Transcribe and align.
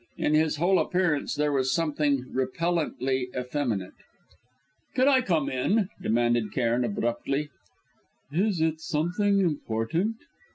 In 0.17 0.33
his 0.33 0.55
whole 0.55 0.79
appearance 0.79 1.35
there 1.35 1.51
was 1.51 1.71
something 1.71 2.25
repellently 2.33 3.29
effeminate. 3.37 3.93
"Can 4.95 5.07
I 5.07 5.21
come 5.21 5.47
in?" 5.47 5.89
demanded 6.01 6.51
Cairn 6.53 6.83
abruptly. 6.83 7.51
"Is 8.31 8.61
it 8.61 8.81
something 8.81 9.41
important?" 9.41 10.15